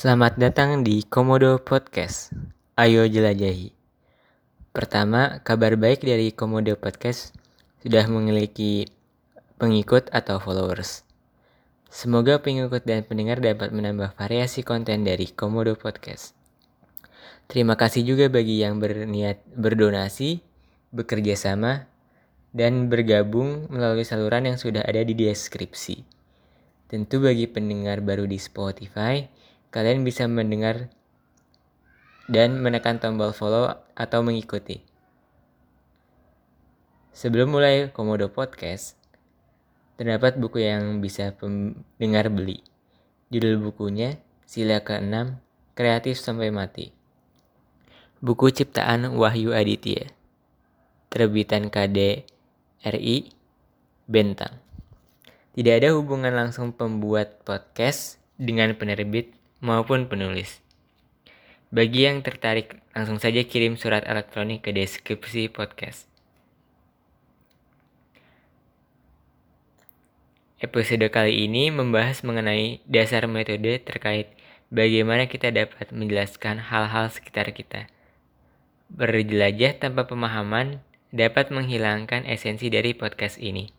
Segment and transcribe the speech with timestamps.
[0.00, 2.32] Selamat datang di Komodo Podcast.
[2.72, 3.68] Ayo jelajahi.
[4.72, 7.36] Pertama, kabar baik dari Komodo Podcast
[7.84, 8.88] sudah memiliki
[9.60, 11.04] pengikut atau followers.
[11.92, 16.32] Semoga pengikut dan pendengar dapat menambah variasi konten dari Komodo Podcast.
[17.44, 20.40] Terima kasih juga bagi yang berniat berdonasi,
[20.96, 21.84] bekerja sama,
[22.56, 26.08] dan bergabung melalui saluran yang sudah ada di deskripsi.
[26.88, 29.28] Tentu bagi pendengar baru di Spotify,
[29.70, 30.90] kalian bisa mendengar
[32.26, 34.82] dan menekan tombol follow atau mengikuti.
[37.10, 38.94] Sebelum mulai Komodo Podcast,
[39.98, 42.62] terdapat buku yang bisa pendengar beli.
[43.34, 45.38] Judul bukunya Sila ke-6,
[45.78, 46.90] Kreatif Sampai Mati.
[48.18, 50.10] Buku ciptaan Wahyu Aditya.
[51.10, 52.26] Terbitan KD
[52.82, 53.34] RI
[54.10, 54.58] Bentang.
[55.54, 60.64] Tidak ada hubungan langsung pembuat podcast dengan penerbit maupun penulis.
[61.70, 66.10] Bagi yang tertarik, langsung saja kirim surat elektronik ke deskripsi podcast.
[70.60, 74.28] Episode kali ini membahas mengenai dasar metode terkait
[74.68, 77.88] bagaimana kita dapat menjelaskan hal-hal sekitar kita.
[78.92, 83.72] Berjelajah tanpa pemahaman dapat menghilangkan esensi dari podcast ini.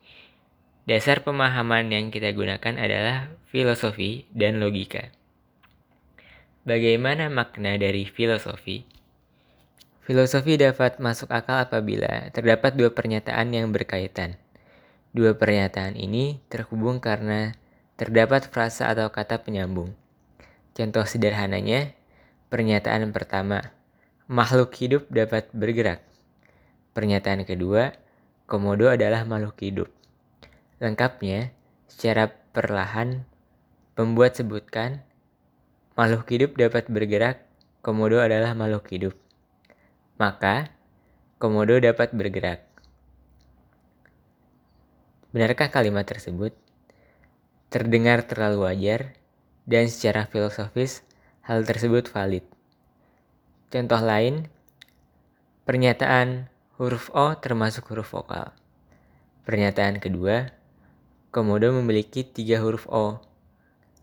[0.89, 5.13] Dasar pemahaman yang kita gunakan adalah filosofi dan logika.
[6.61, 8.85] Bagaimana makna dari filosofi?
[10.05, 14.37] Filosofi dapat masuk akal apabila terdapat dua pernyataan yang berkaitan.
[15.09, 17.57] Dua pernyataan ini terhubung karena
[17.97, 19.97] terdapat frasa atau kata penyambung.
[20.77, 21.97] Contoh sederhananya,
[22.53, 23.73] pernyataan pertama,
[24.29, 26.05] makhluk hidup dapat bergerak.
[26.93, 27.97] Pernyataan kedua,
[28.45, 29.89] komodo adalah makhluk hidup.
[30.77, 31.57] Lengkapnya,
[31.89, 33.25] secara perlahan,
[33.97, 35.01] pembuat sebutkan
[35.91, 37.43] Makhluk hidup dapat bergerak,
[37.83, 39.15] komodo adalah makhluk hidup.
[40.15, 40.71] Maka,
[41.35, 42.63] komodo dapat bergerak.
[45.35, 46.55] Benarkah kalimat tersebut?
[47.67, 49.19] Terdengar terlalu wajar,
[49.67, 51.03] dan secara filosofis,
[51.43, 52.47] hal tersebut valid.
[53.71, 54.47] Contoh lain,
[55.67, 58.55] pernyataan huruf O termasuk huruf vokal.
[59.43, 60.55] Pernyataan kedua,
[61.35, 63.19] komodo memiliki tiga huruf O.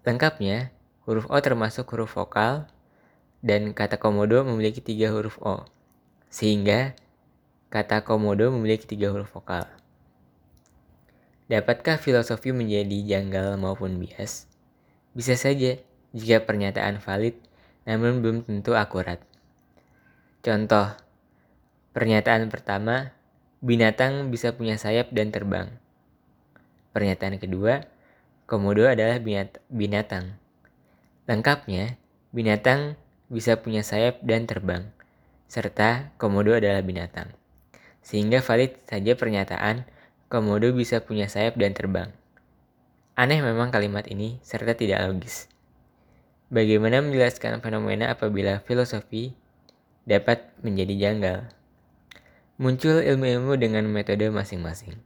[0.05, 0.73] Lengkapnya,
[1.09, 2.69] Huruf O termasuk huruf vokal
[3.41, 5.65] dan kata komodo memiliki tiga huruf O.
[6.29, 6.93] Sehingga
[7.73, 9.65] kata komodo memiliki tiga huruf vokal.
[11.49, 14.45] Dapatkah filosofi menjadi janggal maupun bias?
[15.17, 15.81] Bisa saja
[16.13, 17.41] jika pernyataan valid
[17.89, 19.17] namun belum tentu akurat.
[20.45, 20.93] Contoh,
[21.97, 23.17] pernyataan pertama,
[23.65, 25.73] binatang bisa punya sayap dan terbang.
[26.93, 27.89] Pernyataan kedua,
[28.45, 29.17] komodo adalah
[29.73, 30.37] binatang.
[31.29, 32.01] Lengkapnya,
[32.33, 32.97] binatang
[33.29, 34.89] bisa punya sayap dan terbang,
[35.45, 37.37] serta komodo adalah binatang.
[38.01, 39.85] Sehingga valid saja pernyataan
[40.33, 42.09] komodo bisa punya sayap dan terbang.
[43.13, 45.53] Aneh memang kalimat ini serta tidak logis.
[46.49, 49.37] Bagaimana menjelaskan fenomena apabila filosofi
[50.09, 51.39] dapat menjadi janggal?
[52.57, 54.97] Muncul ilmu-ilmu dengan metode masing-masing.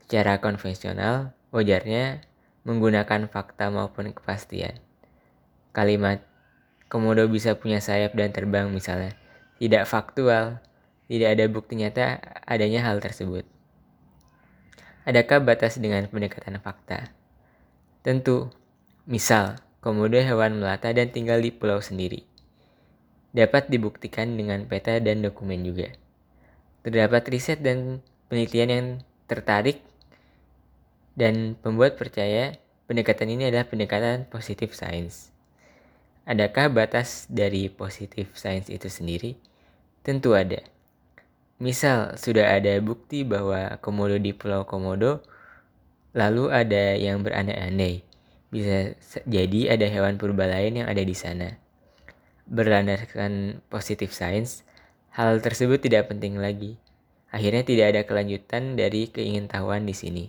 [0.00, 2.24] Secara konvensional, wajarnya
[2.64, 4.80] menggunakan fakta maupun kepastian.
[5.74, 6.22] Kalimat
[6.86, 9.18] komodo bisa punya sayap dan terbang misalnya
[9.58, 10.62] tidak faktual,
[11.10, 13.42] tidak ada bukti nyata adanya hal tersebut.
[15.02, 17.10] Adakah batas dengan pendekatan fakta?
[18.06, 18.54] Tentu,
[19.10, 22.22] misal komodo hewan melata dan tinggal di pulau sendiri.
[23.34, 25.90] Dapat dibuktikan dengan peta dan dokumen juga.
[26.86, 27.98] Terdapat riset dan
[28.30, 28.86] penelitian yang
[29.26, 29.82] tertarik
[31.18, 32.54] dan pembuat percaya
[32.86, 35.33] pendekatan ini adalah pendekatan positif sains.
[36.24, 39.36] Adakah batas dari positif sains itu sendiri?
[40.00, 40.64] Tentu ada.
[41.60, 45.20] Misal, sudah ada bukti bahwa komodo di Pulau Komodo,
[46.16, 48.00] lalu ada yang berandai-andai.
[48.48, 48.96] Bisa
[49.28, 51.60] jadi ada hewan purba lain yang ada di sana.
[52.48, 54.64] Berlandaskan positif sains,
[55.12, 56.80] hal tersebut tidak penting lagi.
[57.28, 60.24] Akhirnya tidak ada kelanjutan dari keingintahuan di sini.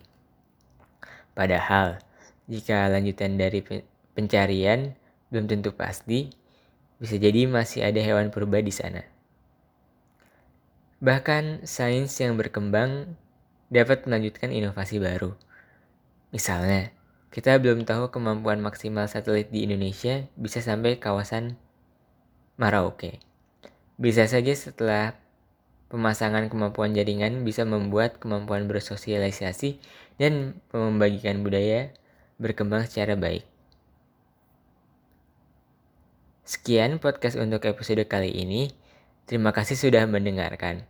[1.32, 2.04] Padahal,
[2.52, 3.64] jika lanjutan dari
[4.12, 4.98] pencarian
[5.30, 6.34] belum tentu pasti,
[7.02, 9.04] bisa jadi masih ada hewan purba di sana.
[11.04, 13.20] Bahkan sains yang berkembang
[13.70, 15.36] dapat melanjutkan inovasi baru.
[16.32, 16.96] Misalnya,
[17.36, 21.60] kita belum tahu kemampuan maksimal satelit di Indonesia bisa sampai kawasan
[22.56, 23.20] Merauke.
[24.00, 25.20] Bisa saja setelah
[25.92, 29.84] pemasangan kemampuan jaringan bisa membuat kemampuan bersosialisasi
[30.16, 31.92] dan membagikan budaya
[32.40, 33.44] berkembang secara baik.
[36.46, 38.70] Sekian podcast untuk episode kali ini.
[39.26, 40.86] Terima kasih sudah mendengarkan.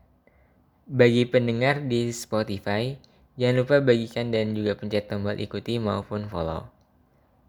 [0.84, 3.00] Bagi pendengar di Spotify,
[3.40, 6.68] jangan lupa bagikan dan juga pencet tombol ikuti maupun follow.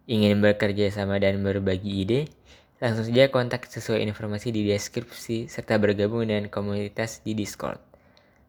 [0.06, 2.30] Ingin bekerja sama dan berbagi ide?
[2.78, 7.82] Langsung saja kontak sesuai informasi di deskripsi serta bergabung dengan komunitas di Discord.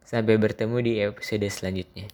[0.06, 2.06] Sampai bertemu di episode selanjutnya.